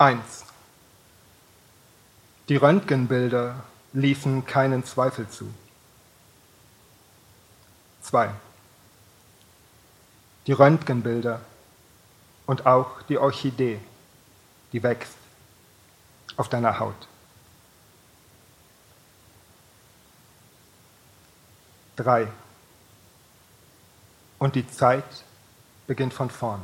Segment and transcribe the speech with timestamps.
[0.00, 0.46] 1.
[2.48, 3.62] Die Röntgenbilder
[3.92, 5.52] ließen keinen Zweifel zu.
[8.00, 8.30] 2.
[10.46, 11.42] Die Röntgenbilder
[12.46, 13.78] und auch die Orchidee,
[14.72, 15.18] die wächst
[16.38, 17.06] auf deiner Haut.
[21.96, 22.26] 3.
[24.38, 25.24] Und die Zeit
[25.86, 26.62] beginnt von vorn.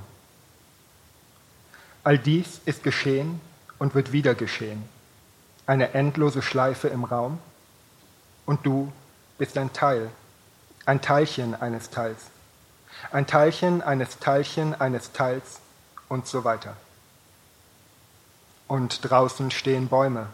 [2.07, 3.41] All dies ist geschehen
[3.80, 4.88] und wird wieder geschehen.
[5.66, 7.41] Eine endlose Schleife im Raum
[8.45, 8.92] und du
[9.38, 10.12] bist ein Teil,
[10.84, 12.27] ein Teilchen eines Teils,
[13.11, 15.59] ein Teilchen eines Teilchen eines Teils
[16.09, 16.77] und so weiter.
[18.69, 20.28] Und draußen stehen Bäume,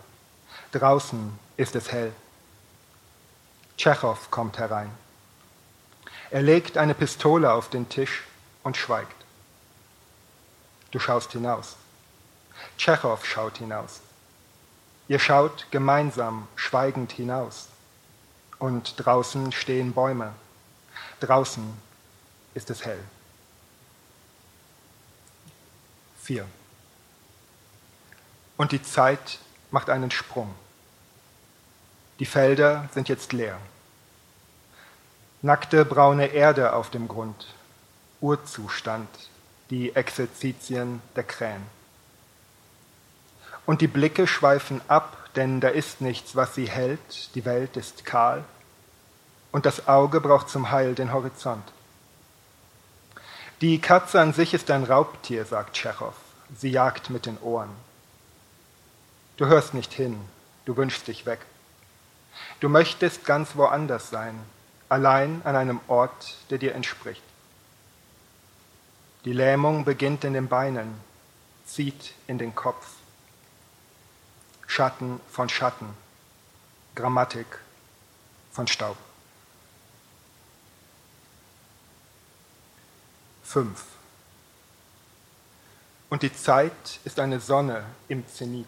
[0.73, 2.13] draußen ist es hell.
[3.79, 4.91] Tschechow kommt herein.
[6.31, 8.25] Er legt eine Pistole auf den Tisch
[8.63, 9.22] und schweigt.
[10.93, 11.77] Du schaust hinaus.
[12.79, 14.01] Tschechow schaut hinaus.
[15.09, 17.69] Ihr schaut gemeinsam schweigend hinaus.
[18.59, 20.33] Und draußen stehen Bäume.
[21.21, 21.65] Draußen
[22.55, 23.03] ist es hell.
[26.23, 26.47] 4.
[28.57, 29.41] Und die Zeit
[29.73, 30.55] macht einen Sprung.
[32.21, 33.59] Die Felder sind jetzt leer.
[35.41, 37.47] Nackte braune Erde auf dem Grund.
[38.21, 39.09] Urzustand,
[39.73, 41.63] die Exerzitien der Krähen.
[43.65, 48.05] Und die Blicke schweifen ab, denn da ist nichts, was sie hält, die Welt ist
[48.05, 48.45] kahl,
[49.51, 51.65] und das Auge braucht zum Heil den Horizont.
[53.63, 56.15] Die Katze an sich ist ein Raubtier, sagt Tschechow.
[56.55, 57.71] Sie jagt mit den Ohren.
[59.39, 60.21] Du hörst nicht hin,
[60.67, 61.41] du wünschst dich weg.
[62.61, 64.39] Du möchtest ganz woanders sein,
[64.91, 67.23] allein an einem Ort, der dir entspricht.
[69.25, 71.01] Die Lähmung beginnt in den Beinen,
[71.65, 72.89] zieht in den Kopf.
[74.67, 75.95] Schatten von Schatten,
[76.97, 77.47] Grammatik
[78.51, 78.97] von Staub.
[83.45, 83.85] 5.
[86.11, 88.67] Und die Zeit ist eine Sonne im Zenit.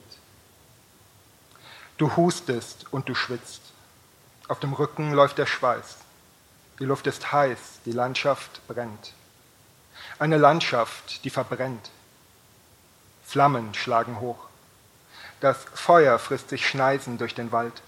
[1.97, 3.63] Du hustest und du schwitzt.
[4.47, 5.97] Auf dem Rücken läuft der Schweiß.
[6.79, 9.15] Die Luft ist heiß, die Landschaft brennt.
[10.19, 11.91] Eine Landschaft, die verbrennt.
[13.25, 14.39] Flammen schlagen hoch.
[15.41, 17.83] Das Feuer frisst sich Schneisen durch den Wald.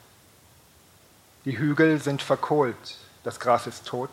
[1.45, 4.11] Die Hügel sind verkohlt, das Gras ist tot,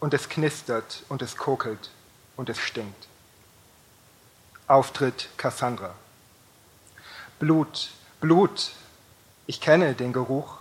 [0.00, 1.90] und es knistert und es kokelt
[2.36, 3.06] und es stinkt.
[4.66, 5.94] Auftritt Cassandra.
[7.38, 7.90] Blut,
[8.20, 8.72] Blut,
[9.46, 10.56] ich kenne den Geruch,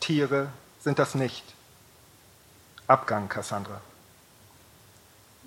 [0.00, 1.44] Tiere sind das nicht.
[2.86, 3.80] Abgang, Cassandra.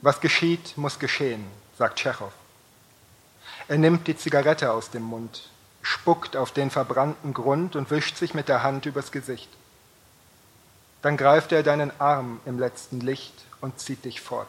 [0.02, 1.46] Was geschieht, muss geschehen,
[1.78, 2.32] sagt Tschechow.
[3.68, 5.50] Er nimmt die Zigarette aus dem Mund,
[5.82, 9.50] spuckt auf den verbrannten Grund und wischt sich mit der Hand übers Gesicht.
[11.02, 14.48] Dann greift er deinen Arm im letzten Licht und zieht dich fort.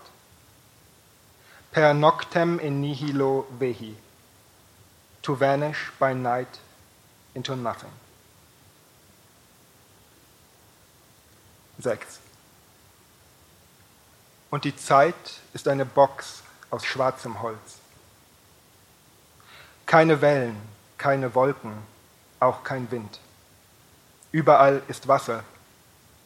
[1.73, 3.97] Per noctem in nihilo vehi,
[5.23, 6.59] to vanish by night
[7.35, 7.93] into nothing.
[11.79, 12.21] 6.
[14.51, 15.15] Und die Zeit
[15.53, 17.79] ist eine Box aus schwarzem Holz.
[19.87, 20.61] Keine Wellen,
[20.99, 21.73] keine Wolken,
[22.41, 23.21] auch kein Wind.
[24.33, 25.45] Überall ist Wasser.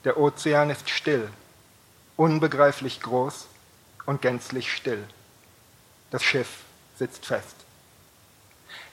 [0.05, 1.31] Der Ozean ist still,
[2.17, 3.47] unbegreiflich groß
[4.07, 5.03] und gänzlich still.
[6.11, 6.65] Das Schiff
[6.99, 7.57] sitzt fest.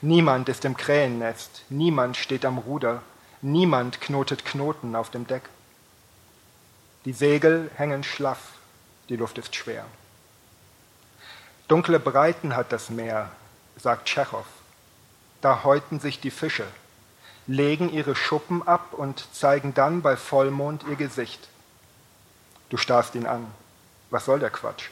[0.00, 3.02] Niemand ist im Krähennest, niemand steht am Ruder,
[3.40, 5.42] niemand knotet Knoten auf dem Deck.
[7.04, 8.51] Die Segel hängen schlaff,
[9.12, 9.84] die Luft ist schwer.
[11.68, 13.30] Dunkle Breiten hat das Meer,
[13.76, 14.46] sagt Tschechow.
[15.42, 16.64] Da häuten sich die Fische,
[17.46, 21.46] legen ihre Schuppen ab und zeigen dann bei Vollmond ihr Gesicht.
[22.70, 23.46] Du starrst ihn an.
[24.08, 24.88] Was soll der Quatsch?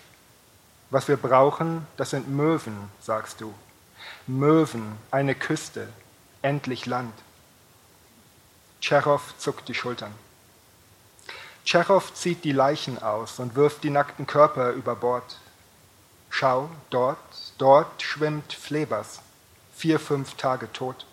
[0.91, 3.55] Was wir brauchen, das sind Möwen, sagst du.
[4.27, 5.89] Möwen, eine Küste,
[6.43, 7.15] endlich Land.
[8.83, 10.13] Tschechow zuckt die Schultern.
[11.65, 15.39] Tschechow zieht die Leichen aus und wirft die nackten Körper über Bord.
[16.31, 17.19] Schau, dort,
[17.59, 19.21] dort schwimmt Flebers,
[19.75, 21.07] vier, fünf Tage tot.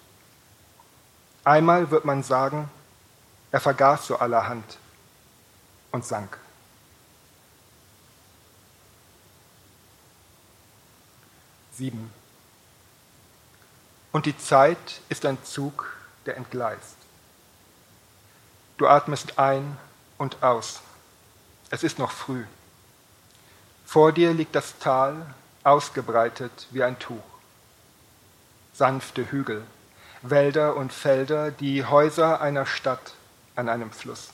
[1.43, 2.69] Einmal wird man sagen,
[3.51, 4.77] er vergaß so allerhand
[5.91, 6.37] und sank.
[11.73, 12.11] Sieben.
[14.11, 15.95] Und die Zeit ist ein Zug,
[16.25, 16.95] der entgleist.
[18.77, 19.77] Du atmest ein
[20.17, 20.81] und aus.
[21.69, 22.45] Es ist noch früh.
[23.85, 25.25] Vor dir liegt das Tal,
[25.63, 27.23] ausgebreitet wie ein Tuch.
[28.73, 29.65] sanfte Hügel,
[30.21, 33.13] Wälder und Felder, die Häuser einer Stadt
[33.55, 34.29] an einem Fluss.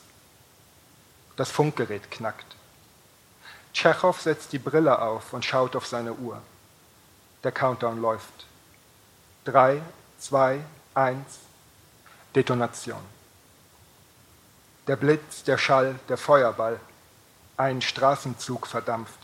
[1.35, 2.55] Das Funkgerät knackt.
[3.73, 6.41] Tschechow setzt die Brille auf und schaut auf seine Uhr.
[7.43, 8.45] Der Countdown läuft.
[9.45, 9.81] Drei,
[10.19, 10.59] zwei,
[10.93, 11.39] eins.
[12.35, 13.01] Detonation.
[14.87, 16.79] Der Blitz, der Schall, der Feuerball.
[17.55, 19.19] Ein Straßenzug verdampft.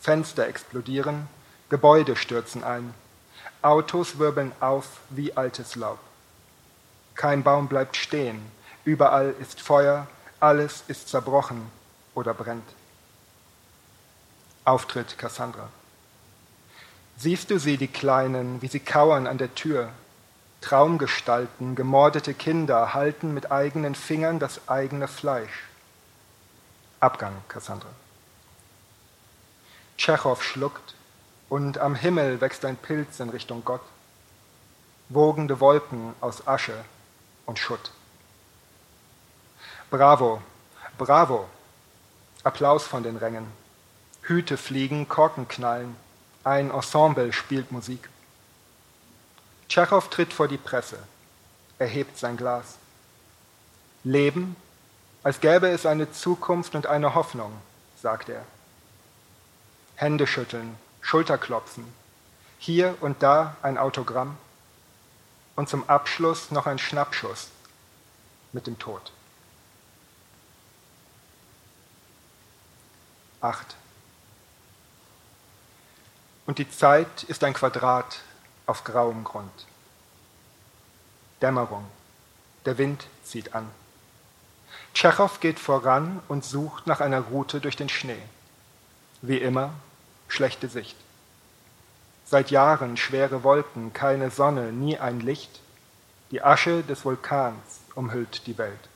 [0.00, 1.28] Fenster explodieren,
[1.68, 2.94] Gebäude stürzen ein.
[3.60, 5.98] Autos wirbeln auf wie altes Laub.
[7.14, 8.40] Kein Baum bleibt stehen.
[8.84, 10.06] Überall ist Feuer,
[10.40, 11.70] alles ist zerbrochen
[12.14, 12.68] oder brennt.
[14.64, 15.68] Auftritt Cassandra.
[17.18, 19.90] Siehst du sie, die Kleinen, wie sie kauern an der Tür?
[20.60, 25.64] Traumgestalten, gemordete Kinder halten mit eigenen Fingern das eigene Fleisch.
[26.98, 27.88] Abgang, Cassandra.
[29.96, 30.94] Tschechow schluckt
[31.48, 33.82] und am Himmel wächst ein Pilz in Richtung Gott.
[35.08, 36.84] Wogende Wolken aus Asche
[37.44, 37.92] und Schutt.
[39.90, 40.42] Bravo,
[40.98, 41.48] bravo.
[42.42, 43.46] Applaus von den Rängen.
[44.22, 45.96] Hüte fliegen, Korken knallen.
[46.42, 48.08] Ein Ensemble spielt Musik.
[49.68, 50.98] Tschechow tritt vor die Presse,
[51.78, 52.76] erhebt sein Glas.
[54.04, 54.56] Leben,
[55.22, 57.52] als gäbe es eine Zukunft und eine Hoffnung,
[58.00, 58.44] sagt er.
[59.96, 61.84] Hände schütteln, Schulterklopfen,
[62.58, 64.36] hier und da ein Autogramm
[65.56, 67.48] und zum Abschluss noch ein Schnappschuss
[68.52, 69.10] mit dem Tod.
[73.40, 73.74] Acht.
[76.46, 78.20] Und die Zeit ist ein Quadrat
[78.66, 79.66] auf grauem Grund.
[81.40, 81.84] Dämmerung.
[82.64, 83.70] Der Wind zieht an.
[84.94, 88.20] Tschechow geht voran und sucht nach einer Route durch den Schnee.
[89.22, 89.72] Wie immer,
[90.28, 90.96] schlechte Sicht.
[92.24, 95.60] Seit Jahren schwere Wolken, keine Sonne, nie ein Licht.
[96.30, 98.88] Die Asche des Vulkans umhüllt die Welt.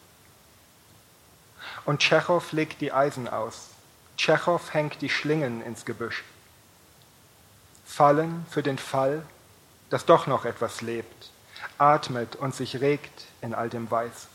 [1.84, 3.68] Und Tschechow legt die Eisen aus.
[4.16, 6.24] Tschechow hängt die Schlingen ins Gebüsch
[7.90, 9.22] fallen für den Fall,
[9.90, 11.30] dass doch noch etwas lebt,
[11.78, 14.28] atmet und sich regt in all dem Weiß.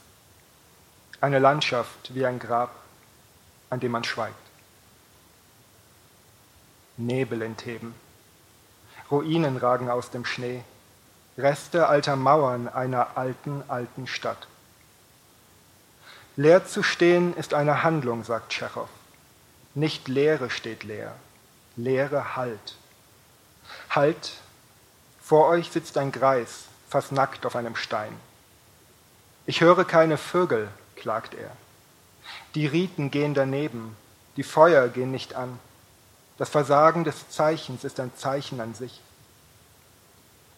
[1.22, 2.76] Eine Landschaft wie ein Grab,
[3.70, 4.36] an dem man schweigt.
[6.98, 7.96] Nebel in Theben.
[9.10, 10.64] Ruinen ragen aus dem Schnee,
[11.38, 14.48] Reste alter Mauern einer alten, alten Stadt.
[16.38, 18.88] Leer zu stehen ist eine Handlung, sagt Tschechow.
[19.74, 21.14] Nicht Leere steht leer,
[21.76, 22.76] Leere Halt.
[23.90, 24.34] Halt,
[25.26, 28.16] vor euch sitzt ein Greis, fast nackt auf einem Stein.
[29.48, 31.50] Ich höre keine Vögel, klagt er.
[32.54, 33.98] Die Riten gehen daneben,
[34.38, 35.58] die Feuer gehen nicht an.
[36.38, 39.02] Das Versagen des Zeichens ist ein Zeichen an sich.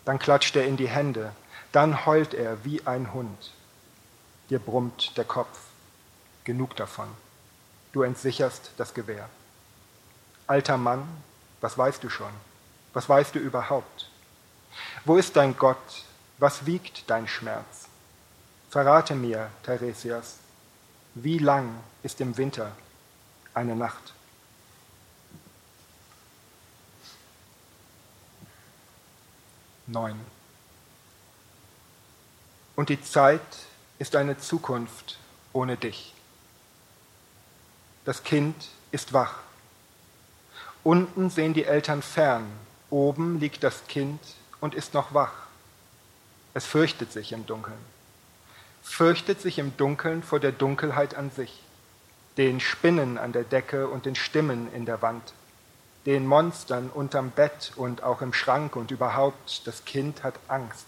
[0.04, 1.32] Dann klatscht er in die Hände,
[1.72, 3.54] dann heult er wie ein Hund.
[4.50, 5.60] Dir brummt der Kopf.
[6.44, 7.08] Genug davon.
[7.94, 9.30] Du entsicherst das Gewehr.
[10.46, 11.08] Alter Mann,
[11.62, 12.34] was weißt du schon?
[12.92, 14.10] Was weißt du überhaupt?
[15.06, 16.04] Wo ist dein Gott?
[16.38, 17.88] Was wiegt dein Schmerz?
[18.70, 20.38] Verrate mir, Theresias,
[21.16, 22.72] wie lang ist im Winter
[23.54, 24.14] eine Nacht?
[29.88, 30.20] Neun.
[32.76, 33.42] Und die Zeit
[34.00, 35.18] ist eine Zukunft
[35.54, 36.14] ohne dich.
[38.06, 39.40] Das Kind ist wach.
[40.84, 42.48] Unten sehen die Eltern fern,
[42.90, 44.20] Oben liegt das Kind
[44.62, 45.34] und ist noch wach.
[46.54, 47.78] Es fürchtet sich im Dunkeln.
[48.82, 51.62] Fürchtet sich im Dunkeln vor der Dunkelheit an sich,
[52.38, 55.34] den Spinnen an der Decke und den Stimmen in der Wand,
[56.06, 60.86] den Monstern unterm Bett und auch im Schrank und überhaupt, das Kind hat Angst.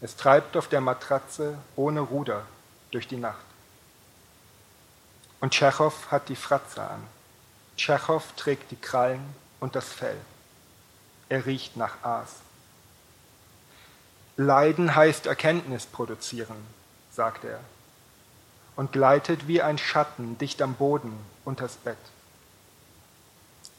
[0.00, 2.44] Es treibt auf der Matratze ohne Ruder
[2.90, 3.44] durch die Nacht.
[5.40, 7.02] Und Tschechow hat die Fratze an.
[7.76, 10.16] Tschechow trägt die Krallen und das Fell.
[11.28, 12.36] Er riecht nach Aas.
[14.36, 16.56] Leiden heißt Erkenntnis produzieren,
[17.10, 17.60] sagt er,
[18.76, 21.96] und gleitet wie ein Schatten dicht am Boden unters Bett.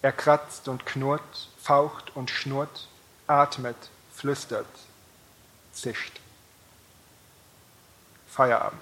[0.02, 2.88] Er kratzt und knurrt, faucht und schnurrt,
[3.28, 3.76] atmet,
[4.14, 4.66] flüstert,
[5.74, 6.20] zischt.
[8.28, 8.82] Feierabend.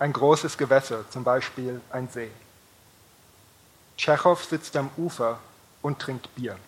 [0.00, 2.30] Ein großes Gewässer, zum Beispiel ein See.
[3.96, 5.38] Tschechow sitzt am Ufer
[5.80, 6.58] und trinkt Bier.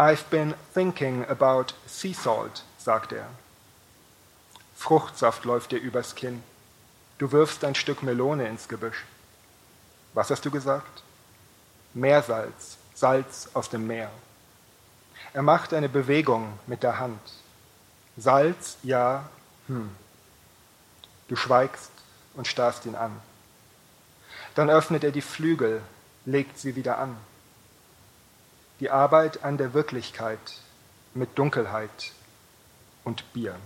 [0.00, 3.26] I've been thinking about sea salt, sagt er.
[4.74, 6.42] Fruchtsaft läuft dir übers Kinn.
[7.18, 9.04] Du wirfst ein Stück Melone ins Gebüsch.
[10.14, 11.02] Was hast du gesagt?
[11.92, 14.10] Meersalz, Salz aus dem Meer.
[15.34, 17.20] Er macht eine Bewegung mit der Hand.
[18.16, 19.28] Salz, ja,
[19.66, 19.90] hm.
[21.28, 21.90] Du schweigst
[22.32, 23.20] und starrst ihn an.
[24.54, 25.82] Dann öffnet er die Flügel,
[26.24, 27.18] legt sie wieder an.
[28.80, 30.38] Die Arbeit an der Wirklichkeit
[31.12, 32.12] mit Dunkelheit
[33.04, 33.56] und Bier.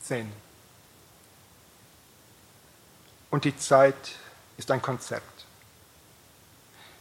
[0.00, 0.32] Zehn.
[3.30, 4.16] Und die Zeit
[4.56, 5.44] ist ein Konzept.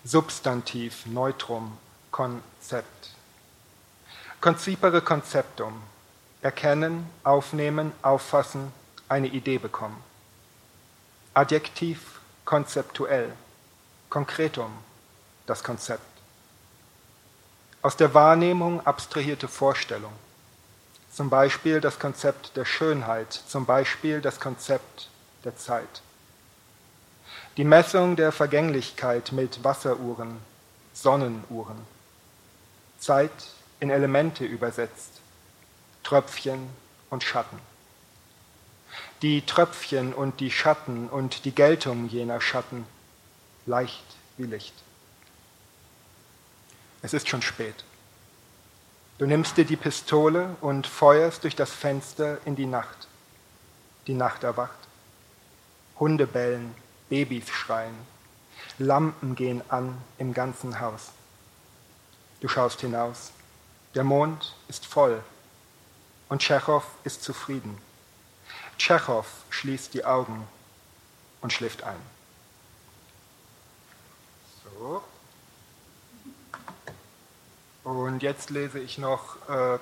[0.03, 1.77] Substantiv, Neutrum,
[2.11, 3.11] Konzept.
[4.41, 5.81] Concipere conceptum.
[6.41, 8.71] Erkennen, aufnehmen, auffassen,
[9.07, 10.03] eine Idee bekommen.
[11.33, 13.33] Adjektiv konzeptuell.
[14.09, 14.71] Konkretum,
[15.47, 16.01] das Konzept.
[17.81, 20.13] Aus der Wahrnehmung abstrahierte Vorstellung.
[21.11, 25.09] Zum Beispiel das Konzept der Schönheit, zum Beispiel das Konzept
[25.43, 26.01] der Zeit.
[27.57, 30.37] Die Messung der Vergänglichkeit mit Wasseruhren,
[30.93, 31.77] Sonnenuhren.
[32.99, 33.31] Zeit
[33.81, 35.11] in Elemente übersetzt,
[36.03, 36.69] Tröpfchen
[37.09, 37.59] und Schatten.
[39.21, 42.85] Die Tröpfchen und die Schatten und die Geltung jener Schatten,
[43.67, 44.73] leicht wie Licht.
[47.01, 47.83] Es ist schon spät.
[49.19, 53.07] Du nimmst dir die Pistole und feuerst durch das Fenster in die Nacht.
[54.07, 54.77] Die Nacht erwacht.
[55.99, 56.75] Hunde bellen,
[57.09, 57.95] Babys schreien,
[58.77, 61.09] Lampen gehen an im ganzen Haus.
[62.41, 63.31] Du schaust hinaus.
[63.95, 65.23] Der Mond ist voll
[66.29, 67.77] und Tschechow ist zufrieden.
[68.77, 70.47] Tschechow schließt die Augen
[71.41, 72.16] und schläft ein.
[74.77, 75.03] So.
[77.83, 79.79] Und jetzt lese ich noch äh,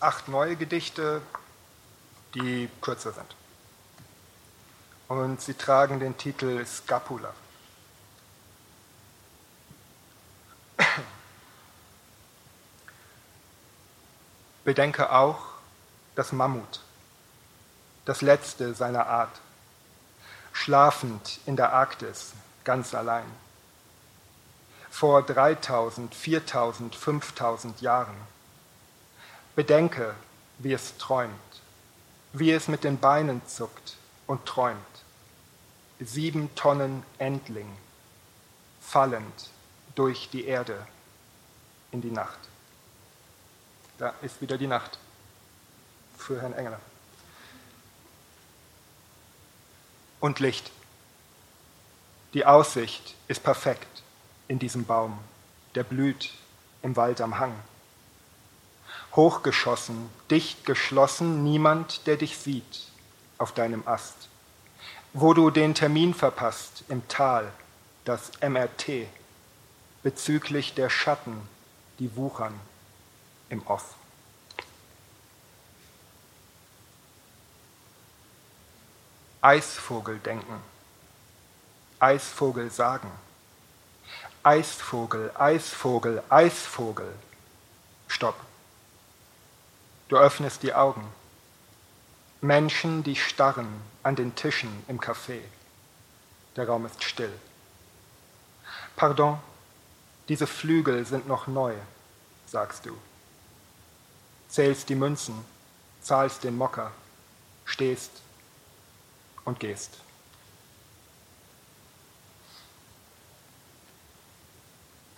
[0.00, 1.22] acht neue Gedichte,
[2.34, 3.36] die kürzer sind.
[5.08, 7.32] Und sie tragen den Titel Scapula.
[14.64, 15.38] Bedenke auch
[16.14, 16.80] das Mammut,
[18.04, 19.40] das letzte seiner Art,
[20.52, 23.24] schlafend in der Arktis, ganz allein.
[24.98, 28.16] Vor 3000, 4000, 5000 Jahren.
[29.54, 30.16] Bedenke,
[30.58, 31.30] wie es träumt,
[32.32, 34.80] wie es mit den Beinen zuckt und träumt.
[36.00, 37.70] Sieben Tonnen Endling,
[38.80, 39.50] fallend
[39.94, 40.84] durch die Erde
[41.92, 42.40] in die Nacht.
[43.98, 44.98] Da ist wieder die Nacht
[46.16, 46.80] für Herrn Engeler.
[50.18, 50.72] Und Licht.
[52.34, 54.02] Die Aussicht ist perfekt
[54.48, 55.18] in diesem Baum,
[55.74, 56.32] der blüht
[56.82, 57.54] im Wald am Hang.
[59.14, 62.88] Hochgeschossen, dicht geschlossen, niemand, der dich sieht
[63.36, 64.28] auf deinem Ast.
[65.12, 67.50] Wo du den Termin verpasst im Tal,
[68.04, 69.06] das MRT,
[70.02, 71.40] bezüglich der Schatten,
[71.98, 72.58] die wuchern
[73.48, 73.94] im Off.
[79.40, 80.60] Eisvogel denken,
[82.00, 83.10] Eisvogel sagen,
[84.42, 87.12] Eisvogel, Eisvogel, Eisvogel.
[88.06, 88.36] Stopp.
[90.08, 91.06] Du öffnest die Augen.
[92.40, 93.68] Menschen, die starren
[94.02, 95.40] an den Tischen im Café.
[96.56, 97.32] Der Raum ist still.
[98.96, 99.38] Pardon,
[100.28, 101.74] diese Flügel sind noch neu,
[102.46, 102.96] sagst du
[104.48, 105.44] zählst die Münzen,
[106.00, 106.90] zahlst den Mocker,
[107.64, 108.10] stehst
[109.44, 109.98] und gehst.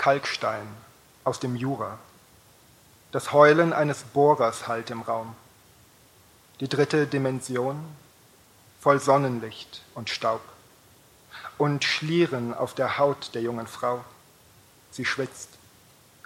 [0.01, 0.67] Kalkstein
[1.25, 1.99] aus dem Jura.
[3.13, 5.37] Das Heulen eines Bohrers hallt im Raum.
[6.61, 7.85] Die dritte Dimension
[8.81, 10.41] voll Sonnenlicht und Staub.
[11.59, 14.03] Und Schlieren auf der Haut der jungen Frau.
[14.91, 15.51] Sie schwitzt,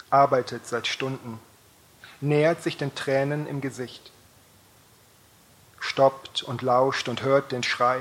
[0.09, 1.41] arbeitet seit Stunden
[2.21, 4.11] nähert sich den Tränen im Gesicht,
[5.81, 8.01] stoppt und lauscht und hört den Schrei,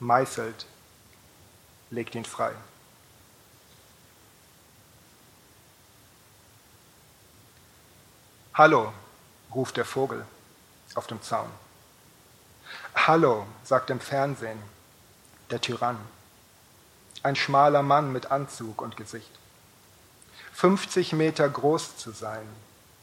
[0.00, 0.66] meißelt,
[1.90, 2.52] legt ihn frei.
[8.58, 8.90] Hallo,
[9.54, 10.24] ruft der Vogel
[10.94, 11.50] auf dem Zaun.
[12.94, 14.58] Hallo, sagt im Fernsehen
[15.50, 15.98] der Tyrann,
[17.22, 19.30] ein schmaler Mann mit Anzug und Gesicht.
[20.54, 22.48] 50 Meter groß zu sein,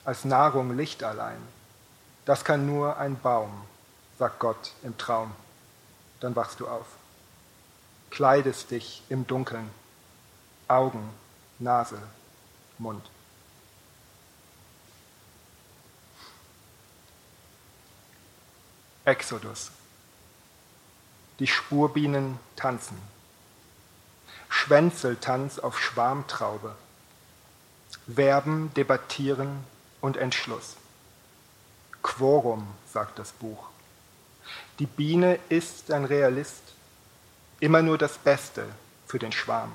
[0.06, 1.38] als Nahrung Licht allein.
[2.26, 3.52] Das kann nur ein Baum,
[4.18, 5.36] sagt Gott im Traum.
[6.20, 6.88] Dann wachst du auf,
[8.10, 9.70] kleidest dich im Dunkeln,
[10.68, 11.14] Augen,
[11.60, 12.02] Nase,
[12.80, 13.08] Mund.
[19.06, 19.72] Exodus.
[21.40, 22.98] Die Spurbienen tanzen.
[24.48, 26.74] Schwänzeltanz auf Schwarmtraube.
[28.06, 29.66] Werben, debattieren
[30.00, 30.78] und Entschluss.
[32.02, 33.68] Quorum, sagt das Buch.
[34.80, 36.64] Die Biene ist ein Realist,
[37.60, 38.66] immer nur das Beste
[39.06, 39.74] für den Schwarm.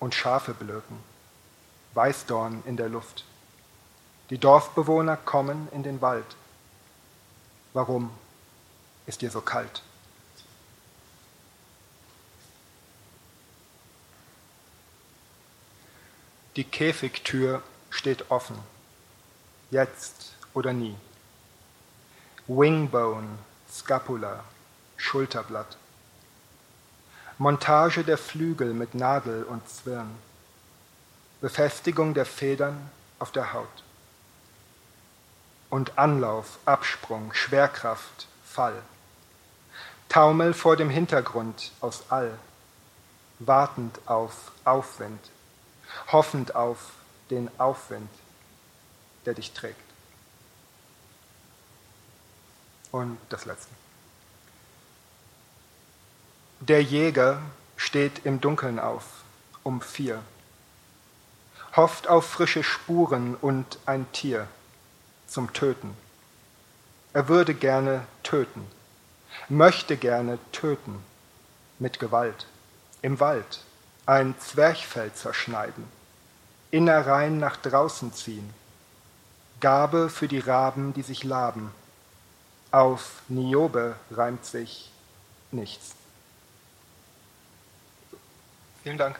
[0.00, 0.98] Und Schafe blöken,
[1.94, 3.24] Weißdorn in der Luft.
[4.30, 6.36] Die Dorfbewohner kommen in den Wald.
[7.72, 8.10] Warum
[9.06, 9.82] ist dir so kalt?
[16.56, 18.58] Die Käfigtür steht offen,
[19.70, 20.96] jetzt oder nie.
[22.48, 23.38] Wingbone,
[23.70, 24.42] Scapula,
[24.96, 25.76] Schulterblatt.
[27.38, 30.10] Montage der Flügel mit Nadel und Zwirn.
[31.40, 33.84] Befestigung der Federn auf der Haut.
[35.70, 38.82] Und Anlauf, Absprung, Schwerkraft, Fall.
[40.08, 42.36] Taumel vor dem Hintergrund aus All,
[43.38, 45.30] wartend auf Aufwind,
[46.10, 46.90] hoffend auf
[47.30, 48.10] den Aufwind,
[49.24, 49.80] der dich trägt.
[52.90, 53.70] Und das Letzte.
[56.58, 57.40] Der Jäger
[57.76, 59.04] steht im Dunkeln auf,
[59.62, 60.20] um vier,
[61.76, 64.48] hofft auf frische Spuren und ein Tier
[65.30, 65.96] zum Töten.
[67.12, 68.66] Er würde gerne töten,
[69.48, 71.02] möchte gerne töten
[71.78, 72.46] mit Gewalt,
[73.00, 73.60] im Wald,
[74.06, 75.84] ein Zwerchfell zerschneiden,
[76.70, 78.52] Innereien nach draußen ziehen,
[79.60, 81.70] Gabe für die Raben, die sich laben.
[82.70, 84.90] Auf Niobe reimt sich
[85.50, 85.94] nichts.
[88.82, 89.18] Vielen Dank.